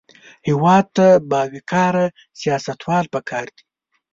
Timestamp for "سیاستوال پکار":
2.39-3.47